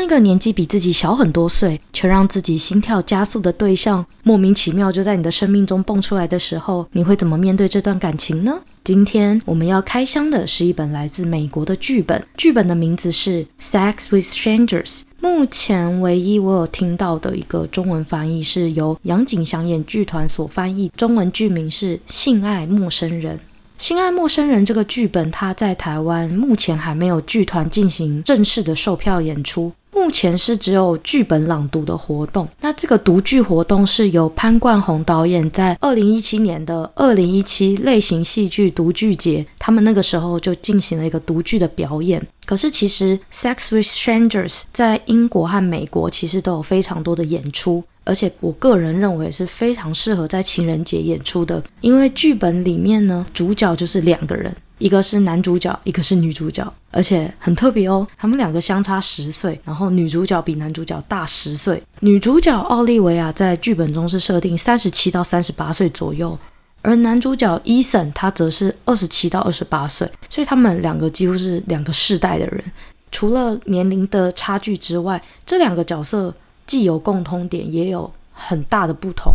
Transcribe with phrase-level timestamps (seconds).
[0.00, 8.62] 当一个年纪比自己小很多岁，却让自己心跳加速的对象莫名其妙就在你的生命中蹦出来的时候，你会怎么面对这段感情呢？
[8.82, 15.00] 今天我们要开箱的是一本来自美国的剧本，剧本的名字是《Sex with Strangers》。
[15.20, 23.36] 目前唯一我有听到的一个中文翻译是由杨景祥演剧团所翻译，中文剧名是《性爱陌生人》。
[23.76, 29.70] 《性爱陌生人》这个剧本，它在台湾目前还没有剧团进行正式的售票演出。
[29.92, 32.48] 目前是只有剧本朗读的活动。
[32.60, 42.24] 那这个读剧活动是由潘冠宏导演在二零一七年的二零一七类型戏剧读剧节，他们那个时候就进行了一个读剧的表演。
[42.46, 54.54] 可是其实《Sex with Strangers》在英国和美国其实都有非常多的演出，而且我个人认为是非常适合在情人节演出的，因为剧本里面呢，主角就是两个人。
[54.78, 61.82] 一个是男主角，一个是女主角，而且很特别哦，他们两个相差十岁，然后女主角比男主角大十岁。
[62.00, 66.36] 女主角奥利维亚在剧本中是设定三十七到三十八岁左右，
[66.82, 72.64] 而男主角伊森他则是二十七到二十八岁，所以他们两个几乎是两个世代的人。
[73.12, 76.34] 除了年龄的差距之外，这两个角色
[76.66, 79.32] 既有共通点，也有很大的不同。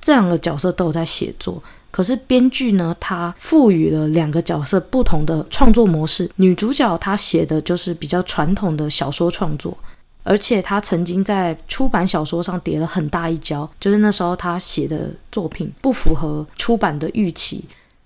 [0.00, 1.62] 这两个角色都有在写作。
[1.92, 6.28] 可是编剧呢，他赋予了两个角色不同的创作模式。
[6.36, 9.76] 女主角她写的就是比较传统的小说创作，
[10.22, 17.62] 而且她曾经在出版小说上跌了很大一跤，就是那时候她写的作品不符合出版的预期，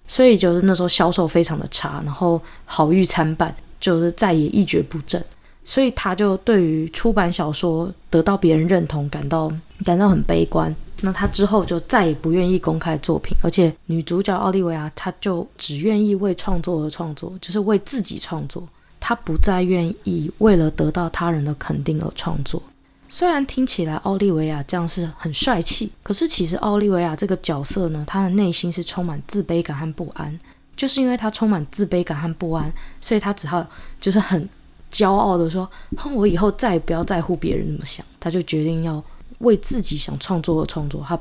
[0.09, 5.25] 所以就是那时候销售非常的差，然后好誉参半，就是再也一蹶不振。
[5.65, 9.53] 所以她就对于出版小说得到别人认同感到
[9.84, 10.75] 感到很悲观。
[11.03, 18.67] 那他之后就再也不愿意公开作品，而且女主角奥利维亚，她就只愿意为创作而创作，就是为自己创作，
[18.99, 22.63] 她不再愿意为了得到他人的肯定而创作。
[23.09, 30.39] 虽然听起来奥利维亚这样是很帅气，可是其实奥利维亚这个角色呢，她的内心是充满自卑感和不安。
[30.77, 33.65] 就是因为她充满自卑感和不安，所以她只好
[34.01, 34.49] 就是很
[34.91, 39.03] 骄傲的说：“哼，我以后再也不要在乎别人怎么想。”她就决定要。
[39.39, 41.19] 为自己想创作而创作，他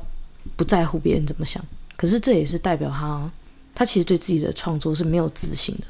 [0.56, 1.64] 不在乎别人怎么想。
[1.96, 3.30] 可是这也是代表他，
[3.74, 5.84] 他其实对自己的创作是没有自信的，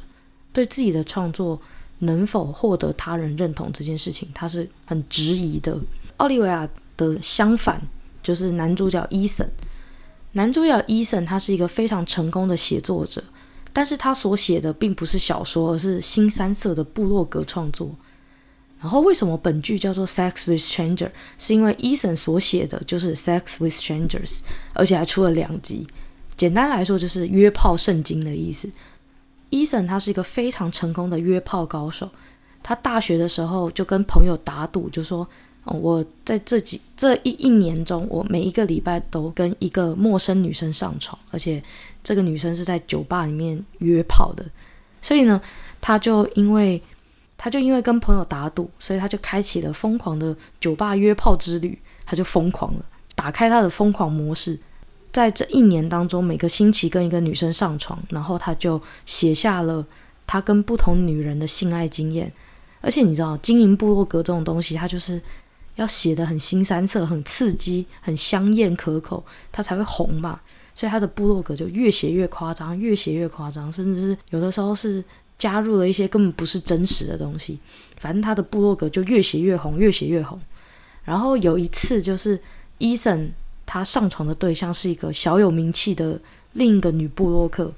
[0.53, 1.61] 对自己的创作
[1.99, 5.79] 能否获得他人认同这件事情，他是很质疑的。
[6.19, 7.83] 奥利维亚的相反
[8.23, 9.51] 就是男主角伊森，
[10.33, 13.23] 男主角伊森他是一个非常成功的写作者，
[13.73, 17.91] 但是他所写的并不是小说，而是新三色的部落格创作。
[18.87, 21.09] 然后为什么本剧叫做《Sex with Stranger》？
[21.39, 24.37] 是因为伊森所写的就是《Sex with Strangers》，
[24.75, 25.85] 而且还出了两集。
[26.37, 28.71] 简单来说，就是约炮圣经的意思。
[29.51, 32.09] 伊森他是一个非常成功的约炮高手。
[32.63, 35.29] 他大学的时候就跟朋友打赌，就说：“，
[35.67, 41.61] 我在这几这一一年中，我每一个礼拜都跟一个陌生女生上床，而且
[42.05, 44.45] 这个女生是在酒吧里面约炮的。”
[45.03, 45.41] 所以呢，
[45.81, 46.81] 他就因为。
[47.39, 51.79] 他就因为跟朋友打赌，所以他就开启了疯狂的酒吧约炮之旅。
[52.09, 52.85] 他就疯狂了，
[53.17, 54.57] 打开他的疯狂模式，
[55.11, 59.85] 在这一年当中，每个星期跟一个女生上床，然后他就写下了
[60.25, 62.33] 他跟不同女人的性爱经验。
[62.81, 65.21] 而且你知道，经营部落格这种东西，他就是
[65.75, 70.39] 要写得很腥三色、很刺激、很香艳可口，他才会红嘛。
[70.77, 75.05] 所以他的部落格就越写越夸张，越写越夸张，甚至是有的时候是。
[75.39, 77.59] 加入了一些根本不是真实的东西，
[77.99, 80.41] 反正他的部落格就越写越红，越写越红。
[81.05, 82.41] 然后有一次，就是
[82.79, 83.33] 伊森
[83.65, 86.21] 他上床的对象是一个小有名气的
[86.53, 87.73] 另一个女部落客，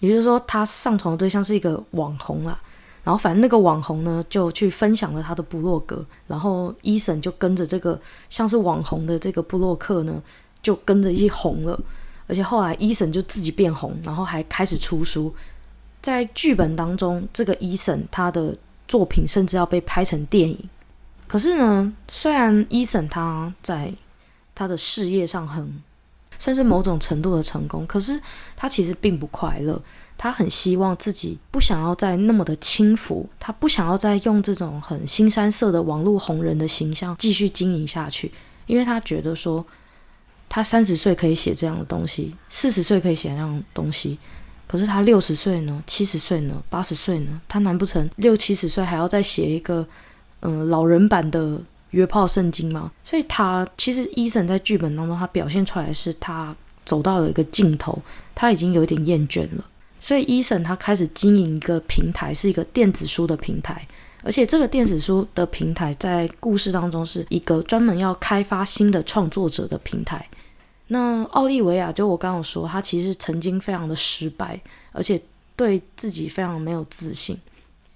[0.00, 2.60] 也就是说，他上床的对象是一个网红啊。
[3.04, 8.00] 然后反正那个网红呢，就去分享了他的部落格，然后伊森就跟着这个
[8.30, 10.22] 像是网红的这个部落客呢，
[10.62, 11.80] 就跟着一起红了。
[12.28, 15.34] 而且后来伊森就自己变红，然后还开始出书。
[16.02, 18.54] 在剧本当中，这个伊森他的
[18.86, 20.68] 作品甚至要被拍成电影。
[21.26, 23.94] 可是呢，虽然伊森他在
[24.54, 25.80] 他的事业上很
[26.38, 28.20] 算是某种程度的成功，可是
[28.56, 29.80] 他其实并不快乐。
[30.18, 38.30] 他很希望自己不想要再那么的轻浮，他不想要再用这种很新三色的网络红人的形象继续经营下去，
[38.66, 39.64] 因为他觉得说，
[40.48, 44.18] 他三十岁可以写这样的东西，四十岁可以写这样的东西。
[44.72, 47.38] 可是他六十岁呢，七十岁呢，八十岁呢？
[47.46, 49.86] 他难不成六七十岁还要再写一个
[50.40, 51.60] 嗯、老人版的
[51.90, 52.90] 约炮圣经吗？
[53.04, 58.00] 所以他其实伊森在剧本当中，他表现出来是他走到了一个尽头，
[58.34, 59.64] 他已经有点厌倦了。
[60.00, 63.86] 所以伊森他开始经营一个平台，是一个电子书的平台，
[64.22, 70.26] 而且这个电子书的平台在故事当中是一个专门要开发新的创作者的平台。
[70.92, 74.60] 那奥利维亚就我刚刚说，他其实曾经非常的失败，
[74.92, 75.18] 而且
[75.56, 77.34] 对自己非常没有自信。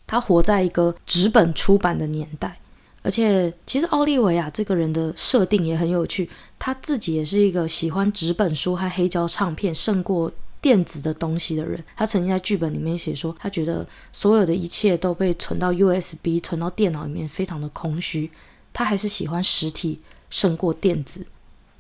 [0.07, 2.59] 他活在一个纸本出版的年代，
[3.03, 10.33] 而且其实奥利维亚这个人的设定也很有趣，他自己也是一个喜欢纸本书和黑胶唱片胜过
[10.63, 18.31] 电子的东西的人，他曾经在剧本里面写说，他觉得所有的一切都被存到 USB、存到电脑里面，非常的空虚。
[18.73, 20.01] 他还是喜欢实体
[20.31, 21.27] 胜过电子。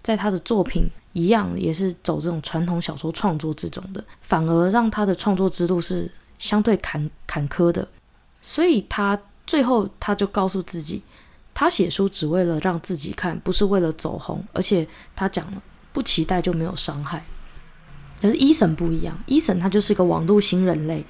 [0.02, 7.88] 在他的作品一样，也是走这种传统小说创作这种的，反而让他的创作之路是相对坎坎坷的。
[8.42, 11.02] 所以他最后他就告诉自己，
[11.54, 14.44] 他写书只为了让自己看，不是为了走红。
[14.52, 14.86] 而且
[15.16, 17.24] 他讲了，不期待就没有伤害。
[18.20, 21.02] 可是伊森不一样，伊森他就是一个网络新人类，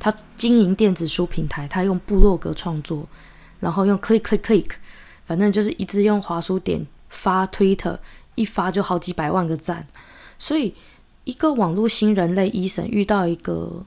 [0.00, 3.06] 他经营电子书平台，他用部落格创作，
[3.60, 4.70] 然后用 click click click，
[5.24, 7.96] 反正就是一直用滑书点发 Twitter，
[8.34, 9.86] 一发就好几百万个赞。
[10.38, 10.74] 所以
[11.24, 13.84] 一个网络新人类伊森遇到一个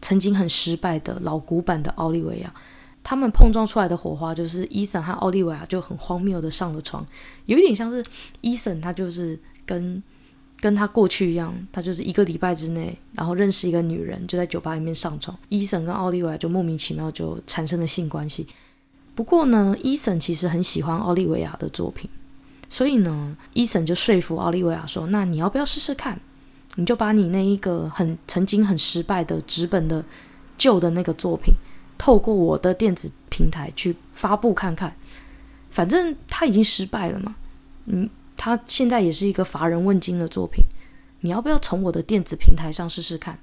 [0.00, 2.54] 曾经很失败的老古板的奥利维亚，
[3.02, 7.06] 他们碰撞出来的火花就是伊森和奥利维亚就很荒谬的上了床，
[7.46, 8.04] 有一点像是
[8.40, 10.02] 伊森他就是跟。
[10.60, 15.38] 跟他过去一样，他就是一个礼拜之内，然后认识一个女人，就在酒吧里面上床。
[15.48, 18.44] 伊森跟奥利维亚就莫名其妙就产生了性关系。
[19.14, 22.10] 不过呢，伊森其实很喜欢奥利维亚的作品，
[22.68, 26.20] 所以呢，伊森就说服奥利维亚说：“那你要不要试试看？
[26.76, 30.04] 你就把你那一个很曾经很失败的纸本的
[30.56, 31.54] 旧的那个作品，
[31.96, 34.96] 透过我的电子平台去发布看看。
[35.70, 37.36] 反正他已经失败了嘛，
[37.86, 38.08] 嗯。”
[38.40, 40.62] 他现在也是一个乏人问津的作品，
[41.22, 43.36] 你要不要从我的电子平台上试试看？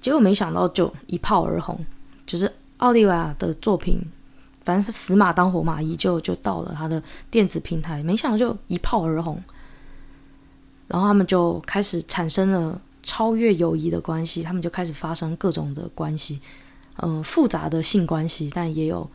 [0.00, 1.84] 结果没想到就一炮而红，
[2.24, 4.00] 就是奥利维亚的作品，
[4.66, 9.40] 反正死马当活马医，就就到了他的电子平台，没想到就一炮而红，
[10.88, 16.40] 然后他们就开始产生了超越友谊的关系，他们就开始发生各种的关系，
[16.96, 19.08] 嗯、复杂的性关系，但也有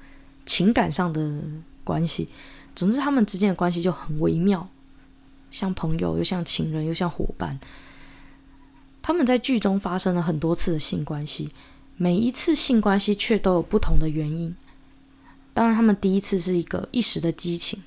[0.45, 1.41] 情感上的
[1.83, 2.29] 关系。
[2.73, 4.65] 总之，他们之间的关系就很微妙，
[5.51, 7.59] 像朋友，又像情人，又像伙伴。
[9.01, 11.49] 他们在剧中发生了很多次的性关系，
[11.97, 14.55] 每一次性关系却都有不同的原因。
[15.53, 17.83] 当然，他们第一次是一个一时的激情，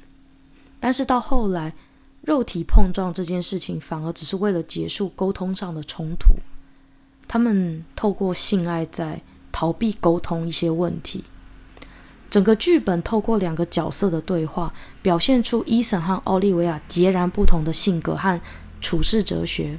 [0.79, 1.75] 但是到后来，
[2.21, 6.35] 肉体碰撞这件事情反而只是为了结束沟通上的冲突。
[7.27, 11.25] 他们透过性爱在逃避沟通一些问题。
[12.31, 18.41] 整个剧本透过两个角色的对话，表现出伊森和奥利维亚截然不同的性格和
[18.81, 19.79] 处事哲学。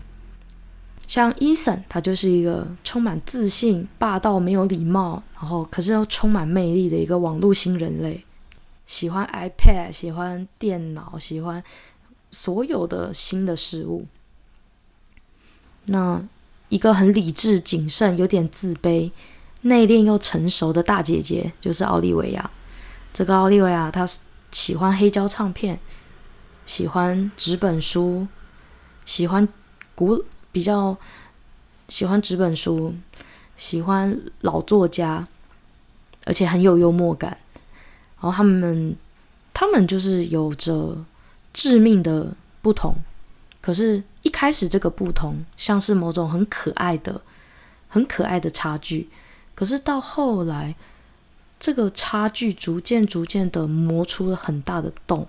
[1.07, 8.23] 像伊森，他就是一个充满自信、霸道、没有礼貌，然后可是又充满魅力的一个网络新人类，
[8.85, 11.63] 喜欢 iPad，喜欢电脑，喜欢
[12.31, 14.05] 所有的新的事物。
[15.85, 16.23] 那
[16.69, 19.11] 一个很理智、谨慎，有点自卑。
[19.61, 22.51] 内敛又成熟的大姐姐就是奥利维亚。
[23.13, 24.07] 这个奥利维亚她
[24.51, 25.79] 喜欢黑胶唱片，
[26.65, 28.27] 喜欢纸本书，
[29.05, 29.47] 喜欢
[29.95, 30.23] 古
[30.55, 30.95] 比较
[31.89, 32.95] 喜欢纸本书，
[33.57, 35.27] 喜欢老作家，
[36.23, 37.37] 而且很有幽默感。
[38.21, 38.95] 然后他们
[39.53, 40.97] 他们就是有着
[41.51, 42.95] 致命的不同，
[43.61, 47.21] 可是，一开始这个不同像是某种很可爱的、
[47.89, 49.09] 很可爱的差距。
[49.53, 50.73] 可是到后来，
[51.59, 55.27] 这个差距逐渐、逐渐的磨出了很大的洞。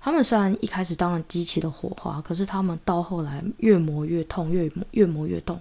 [0.00, 5.60] 他们虽然一开始当然激起了火花，可是他们到后来越磨越痛，越磨越磨越痛。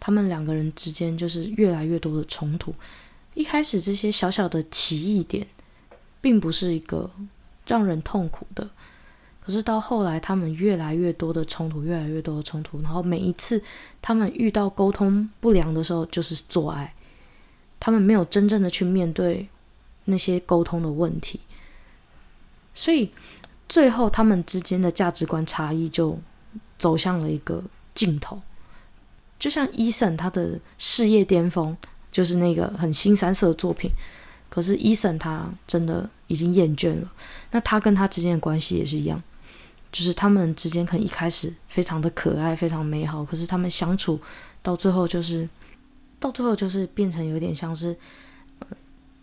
[0.00, 2.74] 他们两个人之间就是越来越多的冲突。
[3.34, 5.46] 一开始这些小小的奇异点，
[6.20, 7.10] 并不是一个
[7.66, 8.68] 让人痛苦的。
[9.42, 13.62] 可是到后来，他们越来越多的冲突，越来越多的冲突，然后每一次
[14.00, 16.94] 他们遇到沟通不良的时候，就是做爱。
[17.78, 19.48] 他们没有真正的去面对
[20.04, 21.40] 那些沟通的问题，
[22.74, 23.10] 所以
[23.70, 26.18] 最后他们之间的价值观差异就
[26.76, 28.42] 走向了一个尽头。
[29.38, 31.74] 就像伊森他的事业巅峰
[32.12, 33.88] 就是那个很新三色的作品，
[34.50, 37.10] 可是伊森他真的已经厌倦了。
[37.52, 39.22] 那他跟他之间的关系也是一样，
[39.90, 44.20] 就是他们之间可能一开始非常的可爱，非常美好，可是他们相处
[44.60, 45.48] 到最后就是。
[46.22, 47.96] 到最后就是变成有点像是，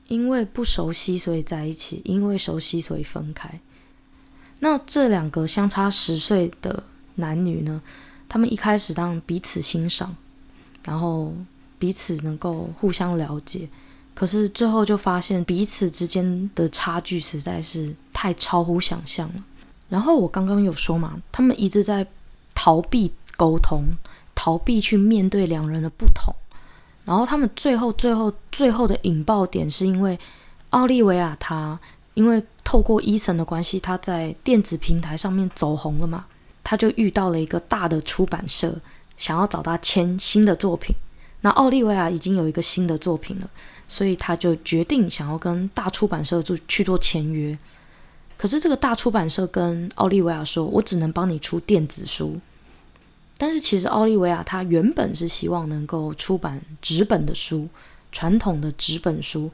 [0.08, 3.62] 因为不熟悉所以在一起，因为熟悉所以分开。
[4.60, 6.84] 那这两个相差十岁的
[7.16, 7.82] 男女呢，
[8.28, 10.16] 他们一开始当彼此欣赏，
[10.86, 11.34] 然后
[11.78, 13.70] 彼此能够互相了解，
[14.16, 19.44] 可是最后就发现彼此之间的差距实在是太超乎想象了。
[19.90, 22.06] 然后我刚刚有说嘛，他们一直在
[22.56, 23.84] 逃避沟通，
[24.34, 26.34] 逃避去面对两人的不同。
[27.06, 30.20] 然后他们最后、最后、最后的引爆点，是因为
[30.72, 31.80] 奥利维亚他
[32.16, 36.26] 因为透过伊森的关系，他在电子平台上面走红了嘛，
[36.66, 38.76] 他就遇到了一个大的出版社，
[39.16, 40.94] 想要找他签新的作品。
[41.40, 43.50] 那奥利维亚已经有一个新的作品了。
[43.88, 47.58] 所以他就决定想要跟大出版社做去做签约，
[48.38, 52.38] 可是这个大出版社跟奥利维亚说：“我只能帮你出电子书。”
[53.40, 57.70] 但是其实奥利维亚他原本是希望能够出版纸本的书，
[58.12, 59.50] 传统的纸本书。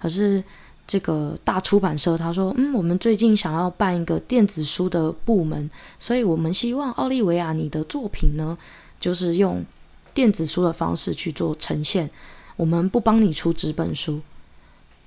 [0.00, 0.42] 可是
[0.88, 8.58] 这个大出版社他说：“嗯，我们最近想要办一个电子书的部门，所以我们希望奥利维亚你的作品呢，
[8.98, 9.64] 就是用
[10.14, 12.10] 电子书的方式去做呈现。”
[12.56, 14.20] 我们不帮你出纸本书，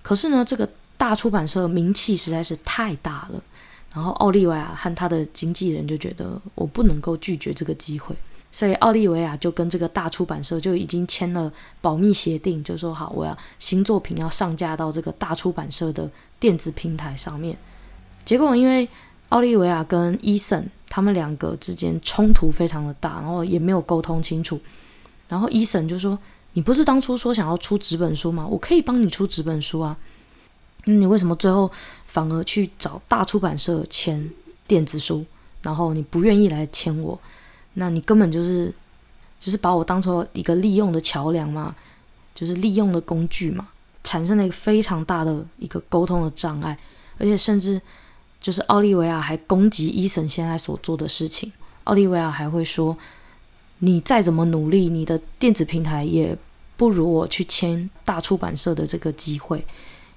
[0.02, 3.44] 可是呢，这个大出版社名气实在是太大了。
[3.94, 8.16] 然后奥利维亚和他的经纪人就觉得我不能够拒绝这个机会，
[8.52, 17.58] 所以奥利维亚就跟这个大出版社就已经签了保密协定，就说好，我要新作品要上架到这个大出版社的电子平台上面。
[18.26, 18.88] 结果因为
[19.30, 24.60] 奥利维亚跟伊森他们两个之间冲突非常的大，然后也没有沟通清楚，
[25.28, 26.18] 然后伊森就说。
[26.54, 28.46] 你不是当初说想要出纸本书吗？
[28.46, 29.96] 我可以帮你出纸本书啊。
[30.84, 31.72] 那你为什么最后
[32.08, 34.30] 反而去找大出版社签
[34.68, 35.26] 电子书？
[35.62, 37.18] 然后你不愿意来签我？
[37.74, 38.74] 那你根本就是
[39.40, 41.76] 就是把我当做一个利用的桥梁嘛，
[42.36, 43.68] 就是利用的工具嘛，
[44.04, 46.78] 产生了一个非常大的一个沟通的障碍，
[47.18, 47.82] 而且甚至
[48.40, 51.52] 就是奥利维亚还攻击伊森现在所做的事情，
[51.86, 52.98] 奥利维亚还会说。
[53.84, 56.38] 你再怎么努力，你的电子平台也
[56.78, 59.66] 不如我去签大出版社的这个机会，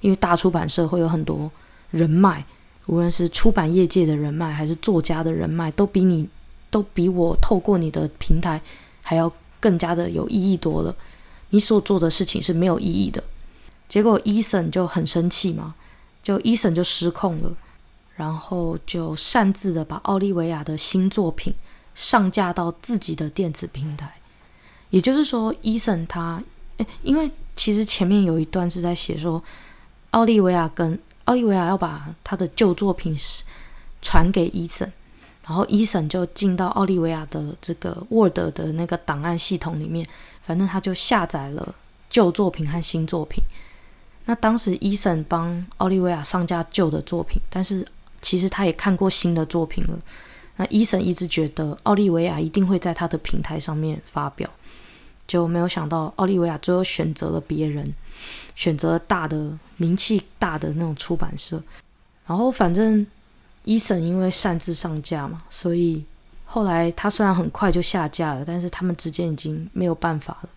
[0.03, 1.51] 因为大出版社会有很多
[1.91, 2.45] 人脉，
[2.85, 6.29] 无论是出版业界的人脉，还是作家的人脉，都比你，
[6.75, 8.61] 都比我透过你的平台
[9.01, 10.93] 还要更加的有意义多了。
[11.51, 13.23] 你所做的事情是没有意义的。
[13.87, 15.77] 结果伊森就很生气嘛，
[16.21, 17.53] 就伊森就失控了，
[18.17, 21.55] 然后就擅自的把奥利维亚的新作品。
[21.95, 24.13] 上架到自己的电子平台，
[24.91, 26.43] 也就是说，伊森他，
[27.05, 29.41] 因为其实前面有一段是在写说，
[30.11, 33.17] 奥利维亚跟奥利维亚要把他的旧作品
[34.03, 34.93] 传给伊森，
[35.47, 40.07] 然后伊森就进到奥利维亚的这个 Word 的那个档案系统里面，
[40.43, 41.75] 反正他就下载了
[42.09, 43.43] 旧作品和新作品。
[44.25, 47.87] 那当时伊森帮奥利维亚上架旧的作品，但是
[48.23, 49.99] 其实他也看过新的作品了。
[50.57, 54.49] 那伊森一直觉得奥利维亚一定会在他的平台上面发表，
[55.27, 57.93] 就没有想到奥利维亚最后选择了别人，
[58.55, 61.63] 选择大的名气大的那种出版社。
[62.27, 63.07] 然后反正
[63.65, 66.05] 伊森因为擅自上架嘛，所以
[66.45, 70.51] 后来他虽然很快就下架了，但是他们之间已经没有办法了。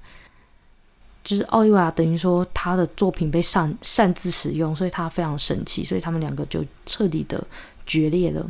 [1.24, 7.46] 就是奥利维亚等于说他的作品被擅擅自使用，所以他非常生气，所以他们两个就彻底的
[7.86, 8.50] 决裂了。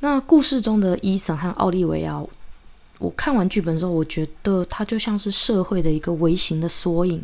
[0.00, 2.22] 那故事中的伊森和奥利维亚，
[2.98, 7.22] 我看完剧本之后，我觉得他就像是社会的一个微型的缩影。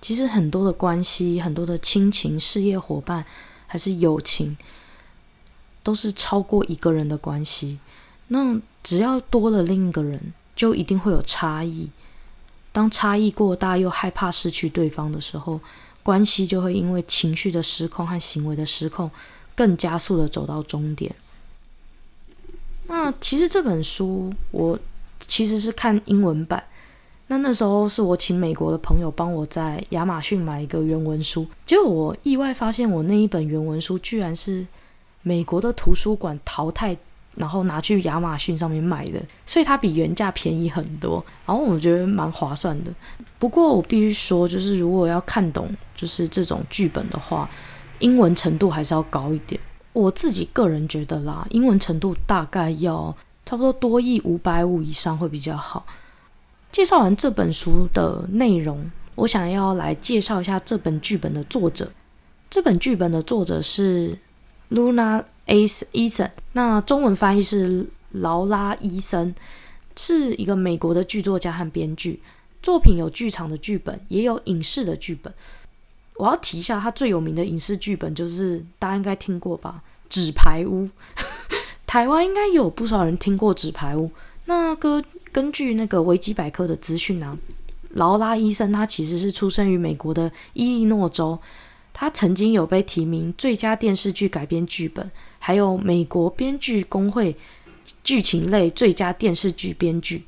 [0.00, 3.24] 其实很多的关系，很多的亲情、事业伙伴，
[3.66, 4.56] 还是友情，
[5.82, 7.78] 都是超过一个人的关系。
[8.28, 11.88] 那只要多了另一个人，就一定会有差异。
[12.72, 15.60] 当差异过大，又害怕失去对方的时候，
[16.02, 19.10] 关系就会因为情绪的失控和行为的失控，
[19.54, 21.14] 更加速的走到终点。
[22.86, 24.78] 那其实这本书我
[25.20, 26.64] 其实是看英文版，
[27.26, 34.66] 那那时候是我请美国的朋友帮我在亚马逊买一个原文书，结果我意外发现我那一本原文书居然是
[35.22, 36.96] 美国的图书馆淘汰，
[37.34, 42.92] 然后拿去亚马逊上面卖的，所以它比原价便宜很多，然后我觉得蛮划算的。
[43.38, 47.48] 不过我必须说，就是如果要看懂就是这种剧本的话，
[48.00, 49.60] 英文程度还是要高一点。
[49.92, 55.84] 我自己个人觉得啦，英文程度大概要差不多多亿五百五以上会比较好。
[56.70, 61.90] 介绍完这本书的内容，我想要来介绍一下这本剧本的作者。
[62.48, 64.18] 这本剧本的作者是
[64.72, 65.86] Luna S.
[65.92, 69.34] Eason，那中文翻译是劳拉·伊森，
[69.96, 72.22] 是一个美国的剧作家和编剧。
[72.62, 75.32] 作品有剧场的剧本，也有影视的剧本。
[76.14, 80.84] 我要提一下，他最有名的影视剧本就是大家应该听过吧，《纸牌屋》。
[81.86, 84.06] 台湾应该有不少人听过《纸牌屋》。
[84.46, 85.02] 那个
[85.32, 87.36] 根据那个维基百科的资讯啊，
[87.90, 91.38] 劳拉·医生，他其实是出生于美国的伊利诺州。
[91.92, 97.36] 他曾经有被提名最佳电视剧改编剧本，还有美国编剧工会
[98.02, 100.24] 剧情类最佳电视剧编剧。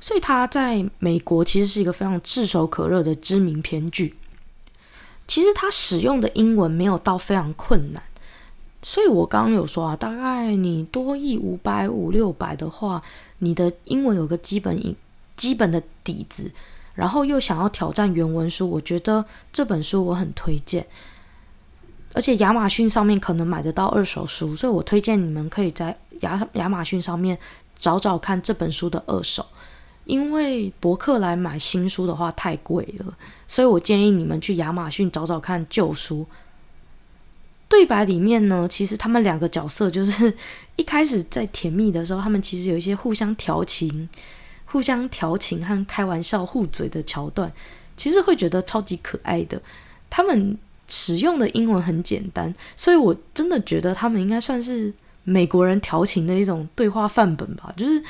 [0.00, 4.14] 所以他在美国其实是一个非常炙手可热的知名编剧。
[5.26, 8.02] 其实他使用的英文没有到非常困难。
[8.82, 13.02] 所以我刚刚有说啊，大概你多益五百五六百的话，
[13.38, 14.94] 你的英文有个基本
[15.36, 16.50] 基本的底子。
[16.94, 20.86] 然后又想要挑战原文书，我觉得这本书我很推荐，
[22.12, 27.36] 而且亚马逊上面可能买得到二手书，所以我推荐你们可以在亚亚马逊上面
[27.76, 29.44] 找找看这本书的二手，
[30.04, 33.16] 因为博客来买新书的话太贵了，
[33.48, 36.24] 所以我建议你们去亚马逊找找看旧书。
[37.66, 40.32] 对白里面呢，其实他们两个角色就是
[40.76, 44.08] 一开始在甜蜜的时候，他们其实有一些互相调情。
[44.74, 47.52] 互相调情和开玩笑、互嘴的桥段，
[47.96, 49.62] 其实会觉得超级可爱的。
[50.10, 57.72] 他们使用的英文很简单，所以我真的觉得他们应该算是美国人调情的一种对话范本吧。
[57.76, 58.02] 就是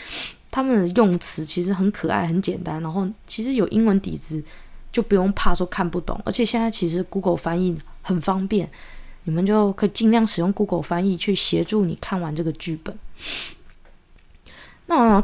[0.51, 4.43] 他们的用词其实很可爱、很简单，然后其实有英文底子，
[4.91, 6.19] 就不用怕说看不懂。
[6.25, 8.71] 而且现在其实 Google 翻译很方便，
[9.25, 12.99] 你们就可以尽量使用 Google 翻译去协助你看完这个剧本。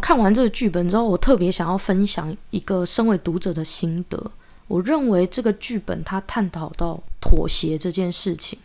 [0.01, 4.31] 看完这个剧本之后，我特别想要分享一个身为读者的心得。
[4.67, 8.59] 我认为这个剧本它探讨到妥协这件事情，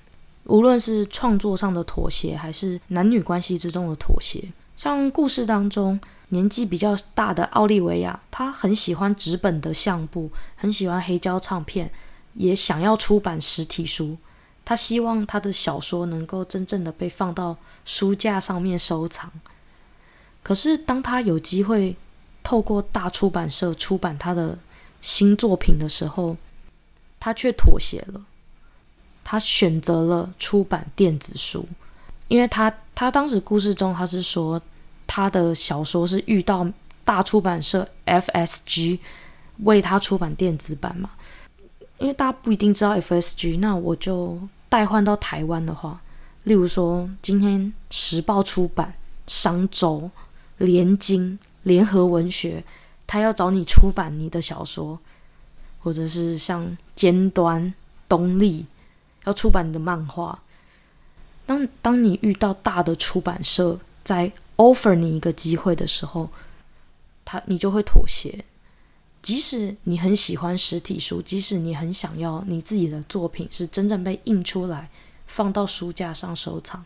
[0.43, 4.43] 无论是创作上的妥协，还是男女关系之中的妥协。
[4.75, 11.89] 像故事当中年纪比较大的奥利维亚，他很喜欢纸本的相簿，很喜欢黑胶唱片，
[12.33, 14.17] 也想要出版实体书。
[14.63, 19.31] 他希望他的小说能够真正的被放到书架上面收藏。
[20.45, 21.97] 可是，当他有机会
[22.43, 24.55] 透过大出版社出版他的
[25.01, 26.37] 新作品的时候，
[27.19, 28.21] 他却妥协了。
[29.23, 31.67] 他选择了出版电子书，
[32.27, 34.61] 因为他他当时故事中他是说，
[35.07, 36.71] 他的小说是遇到
[37.03, 38.99] 大出版社 FSG
[39.63, 41.09] 为他出版电子版嘛。
[41.97, 45.99] 因为大家不一定知道 FSG，那我就代换到台湾的话，
[46.43, 48.93] 例如说今天时报出版、
[49.25, 50.11] 商周。
[50.57, 52.63] 联经、联合文学，
[53.05, 54.99] 他要找你出版你的小说，
[55.79, 57.73] 或者是像尖端、
[58.07, 58.65] 东立
[59.25, 60.39] 要出版你的漫画。
[61.45, 66.29] 当当你遇到大的出版社在 offer 你一个机会的时候，
[67.23, 68.45] 他你就会妥协。
[69.21, 74.89] 即使你很喜欢实体书，即使你很想要你自己的作品是真正被印出来，
[75.25, 76.85] 放到书架上收藏。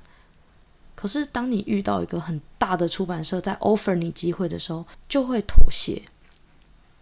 [0.99, 6.01] 可是，当你遇到一个很大的出版社在 offer 你机会的时候，就会妥协。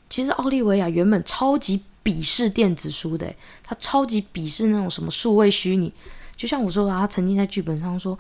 [0.08, 3.34] 其实，奥利维亚原本超级鄙视电子书的，
[3.64, 5.92] 他超级鄙视那种什么数位虚拟。
[6.36, 8.16] 就像我说的，他曾经在剧本上说，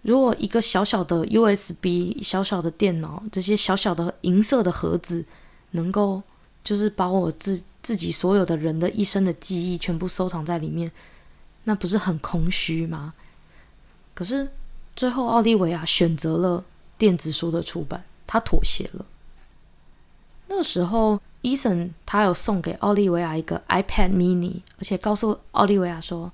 [0.00, 5.22] 如果一个小小的 USB、小小的电脑，这些小小的银色的盒子，
[5.72, 6.22] 能够
[6.64, 10.90] 就是把我自自己所有的人的一生的记忆全部收藏在里面，
[11.64, 13.12] 那不是很空虚吗？
[14.14, 14.48] 可是。
[14.96, 16.64] 最后，奥利维亚选择了
[16.96, 19.04] 电子书的出版，他妥协了。
[20.46, 26.30] 那时候，伊森他有送给奥利维亚一个 iPad mini，而且告诉奥利维亚说：“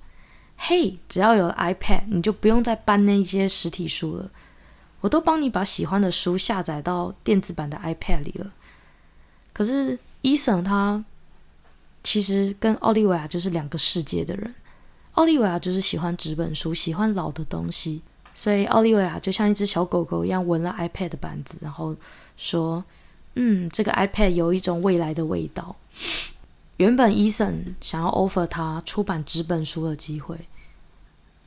[0.58, 4.30] 嘿，只要有了 iPad，你就不用再搬那些实体书了，
[5.00, 8.52] 我都帮你把喜欢的书下载到电子版的 iPad 里了。”
[9.54, 11.02] 可是，伊森他
[12.04, 14.54] 其实跟奥利维亚就是两个世界的人。
[15.12, 18.02] 奥利维亚就是喜欢纸本书，喜欢老的东西。
[18.40, 21.94] 所以奥利维亚就像一只小狗狗一样闻了 iPad 的板子，然后
[22.38, 22.82] 说
[23.36, 25.76] ：“嗯，这个 iPad 有一种未来的味道。”
[26.78, 30.38] 原本伊森想要 offer 他出版纸本书的机会，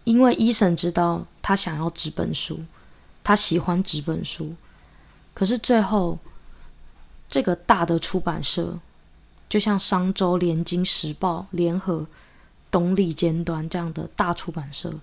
[0.04, 2.60] 因为伊森知道他想要纸本书，
[3.24, 4.54] 他喜欢纸本书。
[5.34, 6.20] 可是最后，
[7.28, 8.78] 这个大的出版社，
[9.50, 12.06] 就像商周、联经、时报、联合、
[12.70, 14.94] 东立、尖端这样的大出版社。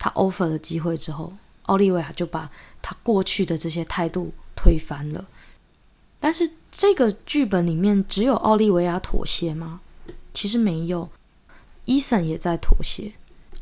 [0.00, 1.32] 他 offer 了机会之后，
[1.64, 2.50] 奥利维亚就把
[2.82, 5.26] 他过去的这些态度推翻了。
[6.18, 9.80] 但是这个剧本里面只有奥利维亚妥协吗？
[10.32, 11.08] 其实没有，
[11.84, 13.12] 伊森也在妥协。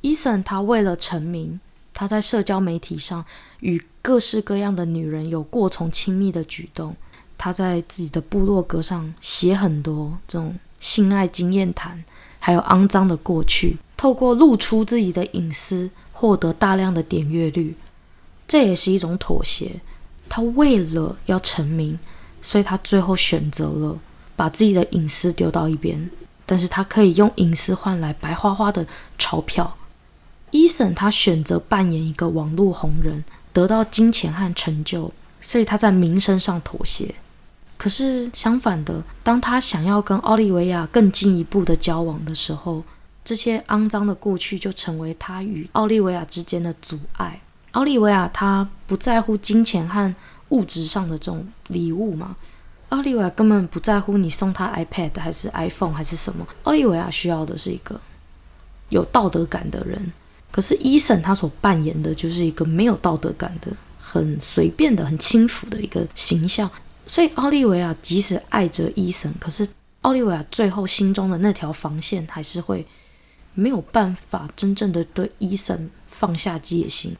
[0.00, 1.58] 伊森他为了成名，
[1.92, 3.24] 他在社交媒体上
[3.60, 6.94] 与各式各样的女人有过从亲密的举动。
[7.36, 12.04] 他在自己的部落格上写很多这种性爱经验谈，
[12.40, 15.88] 还有肮脏的过去，透过露出自己的隐私。
[16.18, 17.76] 获得大量的点阅率，
[18.48, 19.80] 这也是一种妥协。
[20.28, 21.96] 他为了要成名，
[22.42, 23.96] 所以他最后选择了
[24.34, 26.10] 把自己的隐私丢到一边，
[26.44, 28.84] 但是他可以用隐私换来白花花的
[29.16, 29.76] 钞票。
[30.50, 37.14] 伊森他选择扮演一个网络红人，得到金钱和成就，所以他在名声上妥协。
[37.76, 42.82] 可是相反的，当他想要跟奥利维亚更进一步的交往的时候，
[43.28, 47.38] 这些肮脏的过去就成为他与奥利维亚之间的阻碍。
[47.72, 50.14] 奥利维亚他不在乎金钱和
[50.48, 52.34] 物质上的这种礼物嘛？
[52.88, 56.48] 奥利维亚根本不在乎你送他 iPad 还是 iPhone 还是什么。
[56.62, 58.00] 奥利维亚需要的是一个
[58.88, 60.10] 有道德感的人。
[60.50, 66.68] 可是伊森他所扮演的就是一个没有道德感的、很随便的、很轻浮的一个形象。
[67.04, 69.68] 所以，奥利维亚即使爱着伊森，可是
[70.00, 72.86] 奥利维亚最后心中的那条防线还是会
[73.58, 77.16] 没有办法真正的对伊森放下戒心。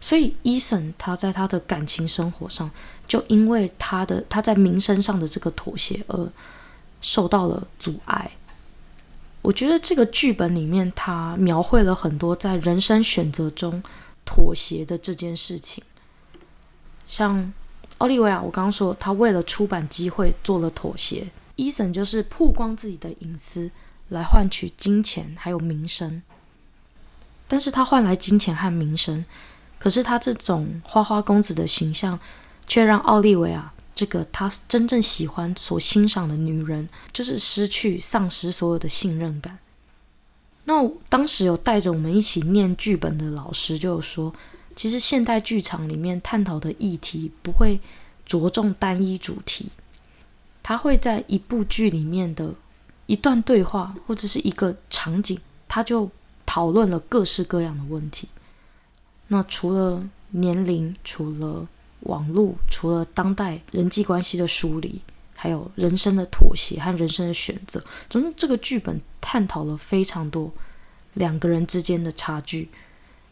[0.00, 2.70] 所以，伊森他在他的感情生活上，
[3.06, 6.32] 就因为他的他在名声上的这个妥协而
[7.00, 8.32] 受到了阻碍。
[9.42, 13.82] 我觉得这个剧本里面，他描绘了很多在人生选择中
[14.24, 15.84] 妥协的这件事情，
[17.06, 17.52] 像。
[17.98, 21.28] 奥利维亚，我刚刚说他为了出版机会做了妥协。
[21.56, 23.68] 伊森就是曝光自己的隐私
[24.08, 26.22] 来换取金钱还有名声，
[27.46, 29.24] 但是他换来金钱和名声，
[29.78, 32.18] 可是他这种花花公子的形象，
[32.66, 39.58] 却让奥利维亚这个他真正喜欢、所欣赏的女人，就是失去、丧失所有的信任感。
[40.64, 44.34] 那当时有带着我们一起念剧本的老师就有说。
[44.76, 47.80] 其实现代剧场里面探讨的议题不会
[48.24, 49.70] 着重单一主题，
[50.62, 52.54] 它会在一部剧里面的
[53.08, 56.08] 一段对话或者是一个场景，它就
[56.46, 58.28] 讨论了各式各样的问题。
[59.26, 61.66] 那除了年龄，除了
[62.00, 65.02] 网络，除了当代人际关系的梳理，
[65.34, 70.52] 还有人生的妥协和人生的选择，总之这个剧本探讨了非常多
[71.14, 72.70] 两个人之间的差距。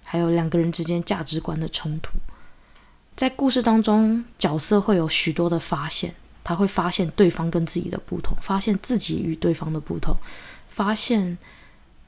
[0.08, 2.10] 还有两个人之间价值观的冲突，
[3.16, 6.14] 在故事当中，角色会有许多的发现，
[6.46, 10.14] 他会发现对方跟自己的不同，发现自己与对方的不同，
[10.68, 11.37] 发现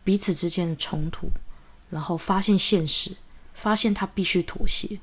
[0.05, 1.29] 彼此之间的冲突，
[1.91, 3.11] 然后发现现实，
[3.53, 5.01] 发现他必须妥协。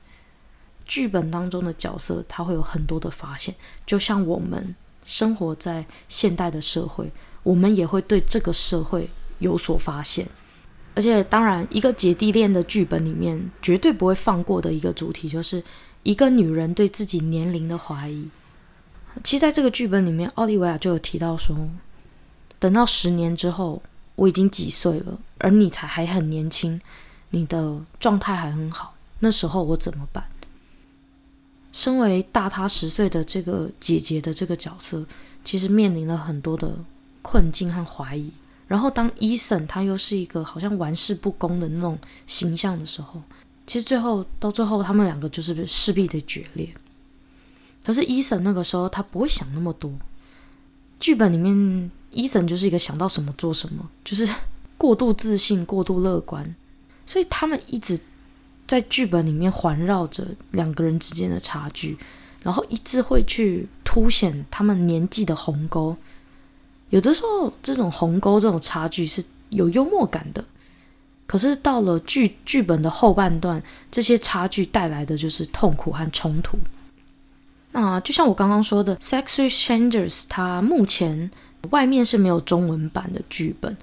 [0.86, 3.54] 剧本当中的角色，他会有很多的发现，
[3.86, 7.12] 就像我们生活在现代的社会，
[7.43, 10.26] 我们也会对这个社会有所发现。
[10.95, 15.62] 而且，当然，一个姐弟恋的剧本里面，绝对不会放过的一个主题，就是
[16.04, 18.30] 一个女人对自己年龄的怀疑。
[19.23, 21.56] 其实，在这个剧本里面，奥利维亚就有提到说，
[22.60, 23.82] 等到十年之后，
[24.15, 26.80] 我已经几岁了，而你才还很年轻，
[27.30, 30.25] 你的状态还很好，那时候我怎么办？
[31.71, 35.06] 身为大他十岁的这个姐姐的这个角色，
[35.43, 36.73] 其实面临了很多的
[37.21, 38.32] 困境和怀疑。
[38.67, 41.97] 然后，当伊森他又是一个好像玩世不恭的那种
[42.28, 43.21] 形象的时候，
[43.67, 46.73] 其实最后到最后，他们两个就是势必的决裂。
[47.86, 49.91] 可是伊森那个时候他不会想那么多，
[51.00, 54.28] 剧本里面伊森就是一个想到什么做什么，就是
[54.76, 56.56] 过度自信、过度乐观，
[57.06, 58.00] 所以他们一直
[58.65, 61.95] 在剧本里面环绕着两个人之间的差距，
[62.41, 65.95] 然后一直会去凸显他们年纪的鸿沟。
[66.89, 70.43] 有的时候，这种鸿沟、这种差距是有幽默感的，
[71.28, 76.58] 可是到了剧剧本的后半段，这些差距带来的就是痛苦和冲突。
[77.76, 81.30] 那就像我刚刚说的，《Sex with Strangers》它目前
[81.72, 83.76] 外面是没有中文版的剧本。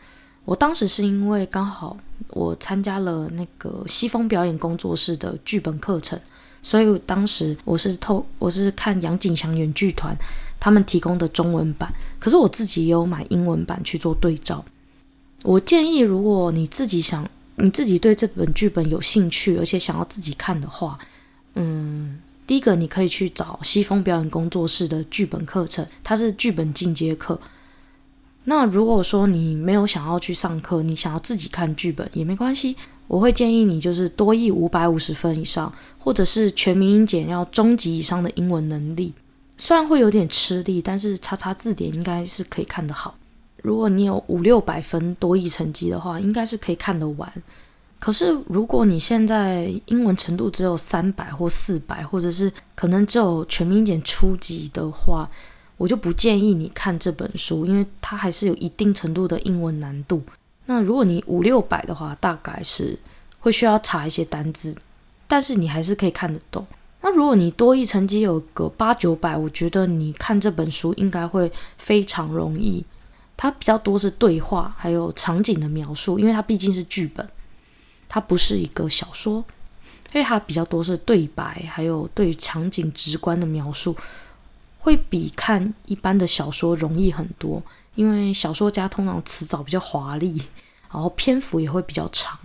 [0.47, 1.95] 我当时是因为刚好
[2.29, 6.19] 我参加了那个西风表演工作室的剧本课程，
[6.63, 10.17] 所以当时我是透我是看杨景祥演剧团。
[10.59, 14.65] 他们提供的中文版，可是我自己也有买英文版去做对照。
[15.43, 20.97] 我建议，如果你自己想，你自己对这本剧本有兴趣，而且想要自己看的话，
[21.57, 22.21] 嗯，
[22.53, 27.41] 第一个你可以去找西风表演工作室的剧本课程，它是剧本进阶课。
[28.45, 39.15] 那如果说你没有想要去上课，你想要自己看剧本也没关系，我会建议你就是多译五百五十分以上，或者是全民英检要中级以上的英文能力。
[39.57, 43.17] 虽然会有点吃力，但是查查字典应该是可以看得好。
[43.62, 47.33] 如果你有五六百分多译成绩的话，应该是可以看得完。
[48.03, 55.31] 可是如果你现在英文程度只有三百或四百，或者是可能只有全民英检初级的话，
[55.77, 60.21] 我就不建议你看这本书，因为它还是有一定程度的英文难度。
[60.67, 62.99] 那如果你五六百的话，大概是
[63.38, 64.75] 会需要查一些单字，
[65.29, 66.67] 但是你还是可以看得懂。
[67.03, 72.85] 那如果你多一成绩有个八九百，我觉得你看这本书应该会非常容易。
[73.37, 77.29] 它比较多是对话，还有场景的描述，因为它毕竟是剧本，
[78.12, 79.42] 它不是一个小说，
[80.12, 83.96] 因为它比较多是对白，还有对场景直观的描述，
[84.81, 87.62] 会比看一般的小说容易很多。
[87.94, 90.42] 因为小说家通常词藻比较华丽，
[90.92, 92.38] 然后篇幅也会比较长，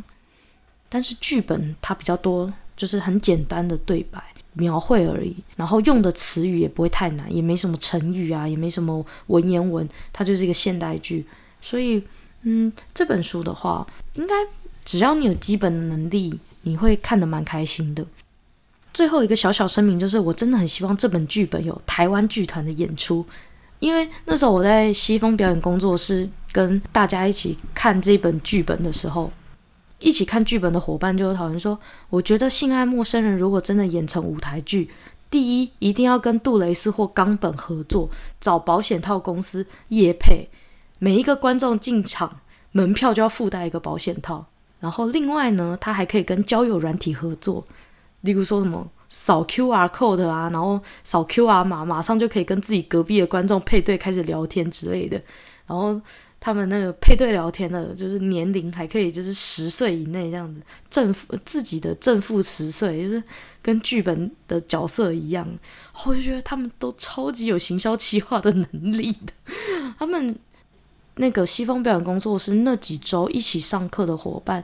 [0.87, 4.23] 但是剧本它比较多，就是很简单的对白。
[4.59, 11.23] 描绘而已，然后用的词语也不会太难，也没什么成语啊，也没什么文言文，它就是一个现代剧。
[11.61, 12.01] 所以，
[12.41, 14.33] 嗯，这本书的话，应该
[14.87, 18.05] 只要你有基本的能力，你会看得蛮开心的。
[18.93, 23.25] 最后一个小小声明就是，我真的很希望这本剧本有台湾剧团的演出，
[23.79, 29.29] 因为那时候我在西风表演工作室跟大家一起看这本剧本的时候。
[29.99, 31.77] 一起看剧本的伙伴就有讨论说，
[32.09, 34.89] 我觉得《性爱陌生人》如果真的演成舞台剧，
[35.29, 40.47] 第一一定要跟杜蕾斯或冈本合作，找保险套公司业配，
[40.99, 42.39] 每一个观众进场
[42.71, 44.45] 门票就要附带一个保险套。
[44.79, 47.65] 然后另外呢，他还可以跟交友软体合作，
[48.21, 55.21] 例如说什么扫 QR code 啊，然后扫 QR 码，马上就可以跟自己隔壁的观众配对开始聊天之类的，
[55.65, 56.01] 然后。
[56.39, 63.21] 他们那个配对聊天的，就是年龄还可以，就是十岁以内这样子，正负自己的正负十岁，就是
[63.59, 65.45] 跟剧本的角色一样。
[66.05, 69.33] 我就觉得他们都超级有行销企划的能力的。
[69.97, 70.39] 他们
[71.17, 74.63] 那个西风表演工作室那几周一起上课的伙伴，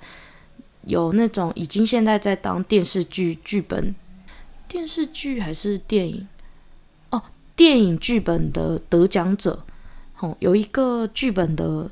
[0.86, 3.94] 有那种已经现在在当电视剧剧本、
[4.68, 6.28] 电视剧还是电影
[7.10, 7.22] 哦，
[7.56, 9.64] 电影剧本的得奖者。
[10.20, 11.90] 哦有一个剧本的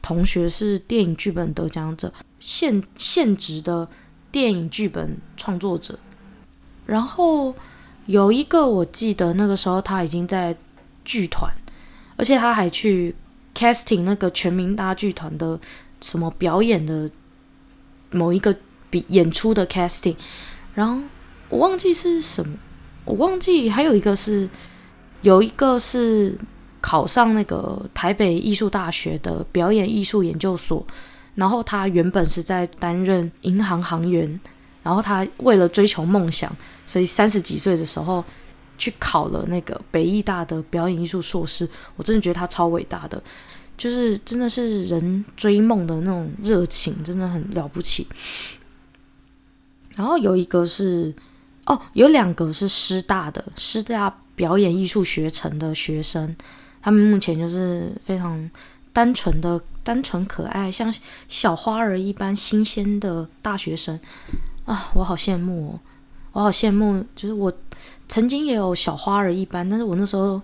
[0.00, 3.86] 同学是电影剧本得奖者，现现职的
[4.32, 5.98] 电影剧本创作者。
[6.86, 7.54] 然后
[8.06, 10.56] 有一个我记得那个时候他已经在
[11.04, 11.52] 剧团，
[12.16, 13.14] 而且他还去
[13.56, 15.58] casting 那个全民大剧团的
[16.00, 17.10] 什么表演的
[18.10, 18.54] 某一个
[18.90, 20.16] 比演出的 casting。
[20.74, 21.00] 然后
[21.48, 22.54] 我忘记是什么，
[23.06, 24.48] 我忘记还有一个是
[25.22, 26.38] 有一个是。
[26.78, 30.86] 考上那个台北艺术大学的表演艺术研究所，
[31.34, 34.38] 然后他原本是在担任银行行员，
[34.84, 36.54] 然后他为了追求梦想，
[36.86, 38.24] 所以三十几岁的时候
[38.76, 41.68] 去考了那个北艺大的表演艺术硕士。
[41.96, 43.22] 我真的觉得他超伟大的，
[43.76, 48.06] 就是真的是人追梦的那种热情，真的很了不起。
[49.94, 51.14] 然后有一个是
[51.66, 56.36] 哦，有两个是师大的师大表演艺术学程的学生。
[56.82, 58.48] 他们目前就是非常
[58.92, 60.94] 单纯的、单纯可爱，像
[61.26, 63.98] 小花儿一般新鲜的大学生
[64.64, 64.90] 啊！
[64.94, 65.80] 我好羡慕哦，
[66.36, 67.02] 我好羡慕。
[67.14, 67.50] 就是我
[68.06, 70.40] 曾经也有小花儿一般，但是我那时候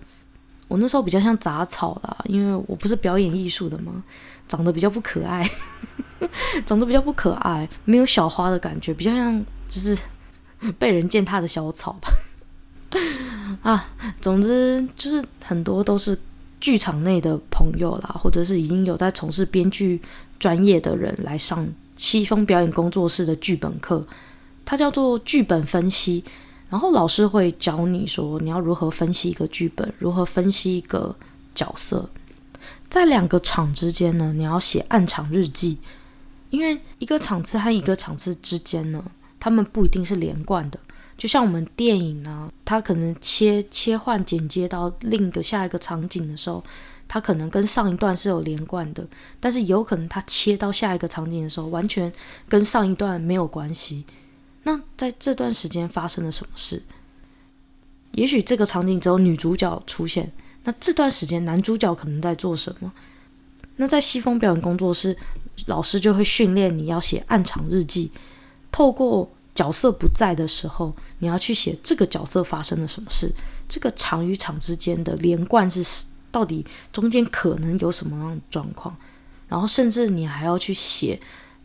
[0.68, 4.02] 我那时候比较像杂草啦，因为我不是表演艺术的嘛，
[4.48, 5.46] 长得比较不可爱，
[6.64, 9.94] 长得比较不可爱，没有小花的感觉，比较像就是
[10.78, 12.10] 被人践踏的小草吧。
[13.60, 13.90] 啊，
[14.22, 16.18] 总之就是很多都是。
[16.62, 20.00] 剧场内的朋友啦，或者是已经有在从事编剧
[20.38, 24.00] 专业的人来上西风表演工作室的剧本课，
[24.64, 26.24] 它叫做剧本分析。
[26.68, 31.14] 然后老师会教你说，你要如何分析一个剧本，如何分析一个
[31.54, 32.08] 角色。
[32.88, 35.76] 在两个场之间呢，你要写暗场日记，
[36.48, 39.04] 因为一个场次和一个场次之间呢，
[39.38, 40.80] 他们不一定是连贯的。
[41.18, 46.64] 就像我们电影呢，它可能切切换剪接到另一个下一个场景的时候，
[47.06, 49.06] 它可能跟上一段是有连贯的，
[49.38, 52.10] 但是有可能它切到下一个场景的时候，完全
[52.48, 54.06] 跟上一段没有关系。
[54.64, 56.82] 那在这段时间发生了什么事？
[58.12, 60.32] 也许这个场景只有女主角出现，
[60.64, 62.92] 那这段时间男主角可能在做什么？
[63.76, 65.16] 那在西风表演工作室，
[65.66, 68.10] 老师就会训练你要写暗场日记，
[68.70, 69.30] 透过。
[69.54, 73.30] 角色不在的时候，你要去写这个角色发生了什么事，
[73.68, 78.96] 这个场与场之间的连贯是到底中间可能有什么样的状况，
[79.48, 81.20] 然后甚至你还要去写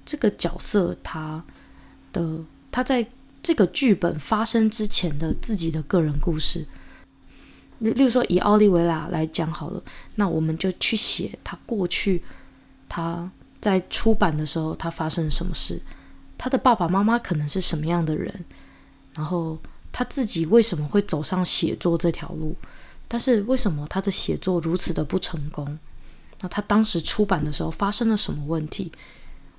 [0.05, 1.41] 这个角色他
[2.11, 2.43] 的
[2.77, 3.03] 他在
[3.41, 6.63] 这个剧本发生之前的自己的个人故事。
[7.79, 9.81] 例如说以奥利维拉来讲好了，
[10.13, 12.21] 那我们就去写他过去
[12.87, 15.81] 他在出版的时候他发生了什么事。
[16.37, 18.31] 他的爸爸妈妈可能是什么样的人？
[19.15, 19.57] 然后
[19.91, 22.55] 他自己为什么会走上写作这条路？
[23.07, 25.79] 但是为什么他的写作如此的不成功？
[26.41, 28.91] 那他当时出版的时候发生了什么问题？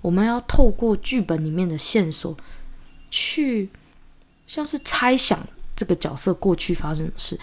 [0.03, 2.37] 我们要透过剧本里面的线索，
[3.11, 3.69] 去
[4.47, 5.39] 像是猜想
[5.75, 7.39] 这个角色过去发生的事。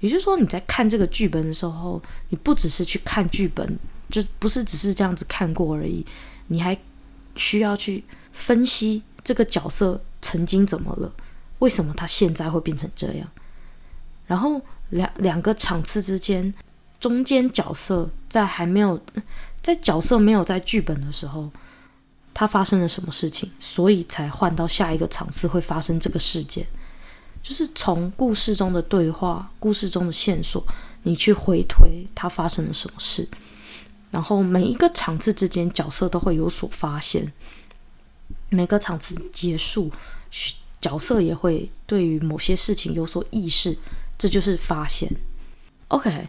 [0.00, 3.78] 也就是说，你在看这个剧本的时候，你不只是去看剧本，
[4.10, 6.04] 就不是只是这样子看过而已，
[6.48, 6.78] 你还
[7.34, 11.10] 需要去分析这个角色曾经怎么了，
[11.60, 13.26] 为什么他现在会变成这样。
[14.26, 16.52] 然后两两个场次之间，
[17.00, 19.00] 中间角色在还没有
[19.62, 21.50] 在角色没有在剧本的时候，
[22.38, 26.66] 他发生了什么事情，所以才换到下一个场次会发生这个事件。
[27.42, 30.62] 就是从故事中的对话、故事中的线索，
[31.04, 33.26] 你去回推它发生了什么事，
[34.10, 37.32] 然后每一个场次之间，角色都会有所发现。
[38.50, 39.90] 每个场次结束，
[40.78, 43.74] 角色也会对于某些事情有所意识，
[44.18, 45.10] 这就是发现。
[45.88, 46.28] OK，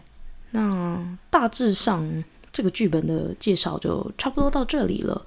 [0.52, 5.26] 那大致上这个剧本的介绍就差不多到这里了。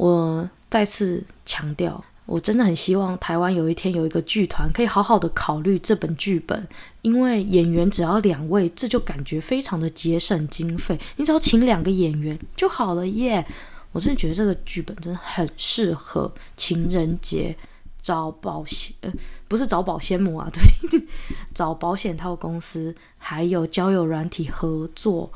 [0.00, 2.02] 我再次强调。
[2.24, 6.66] 我真的很希望台湾有一天有一个剧团可以好好的考虑这本剧本，
[7.02, 10.98] 因为演员只要两位，这就感觉非常的节省经费。
[11.16, 13.44] 你只要请两个演员就好了耶！
[13.92, 17.54] 我真的觉得这个剧本真的很适合情人节
[18.00, 19.12] 找保险，呃，
[19.48, 21.02] 不是找保鲜膜啊，对，
[21.52, 25.30] 找保险套公司，还有交友软体合作。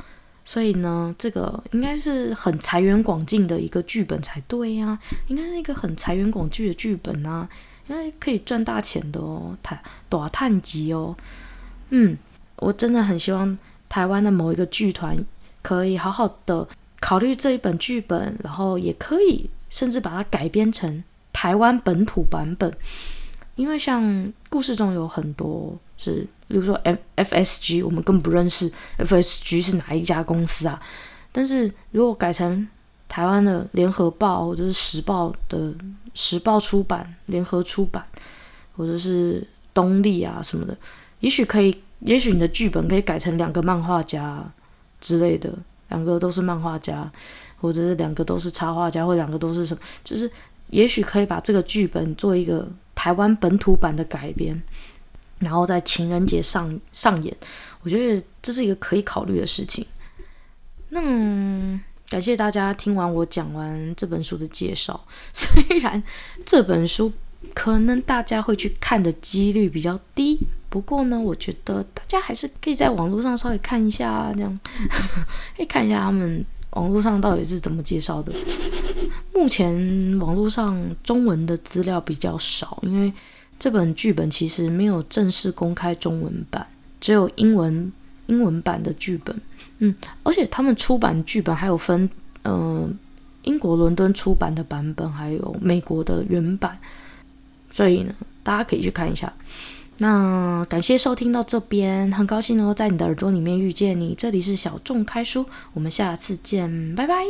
[0.44, 7.48] 所以呢，这个应该是很财源广进的一个剧本才对呀，应该是一个很财源广进的剧本啊，
[7.88, 11.16] 应该可以赚大钱的哦，太大探集哦。
[11.88, 12.16] 嗯，
[12.56, 15.16] 我真的很希望台湾的某一个剧团
[15.62, 16.68] 可以好好的
[17.00, 21.02] 考虑这一本剧本，然后也可以甚至把它改编成
[21.32, 22.70] 台湾本土版本。
[23.56, 30.82] 因为像故事中有很多是，比如说 F F S G，我们根本不认识 F S G 是哪一家公司啊？
[31.30, 32.66] 但是如果改成
[33.08, 35.72] 台湾的联合报或者是时报的
[36.14, 38.04] 时报出版、联合出版，
[38.76, 40.76] 或者是东立啊什么的，
[41.20, 44.52] 也许可以，也许你的剧本可以改成两个漫画家
[45.00, 45.52] 之类的，
[45.90, 47.08] 两个都是漫画家，
[47.60, 50.28] 或者是两个都是插画家，或两个都是什么，就是
[50.70, 52.68] 也许可以把这个剧本做一个。
[52.94, 54.62] 台湾本土版的改编，
[55.38, 57.36] 然后在情人节上上演，
[57.82, 59.86] 我觉得这是一个可以考虑的事情。
[60.90, 65.04] 那么感谢大家听完我讲完这本书的介绍。
[65.34, 66.02] 虽然
[66.46, 67.12] 这本书
[67.52, 74.60] 可能大家会去看的几率比较低，不过呢，我觉得大家还是可以在网络上稍微看一下，这样
[75.56, 78.32] 可以看一下他们网络上到底是怎么介绍的。
[79.34, 83.12] 目前网络上中文的资料比较少，因为
[83.58, 86.66] 这本剧本其实没有正式公开中文版，
[87.00, 87.92] 只有英文
[88.26, 89.38] 英文版的剧本。
[89.78, 92.08] 嗯，而且他们出版剧本还有分，
[92.42, 92.88] 呃，
[93.42, 96.78] 英国伦敦出版的版本，还有美国的原版，
[97.70, 99.32] 所以呢，大家可以去看一下。
[99.98, 104.14] 那感谢收听到这边，很高兴能够在你的耳朵里面遇见你。
[104.16, 107.24] 这里是小众开书，我们下次见，拜拜。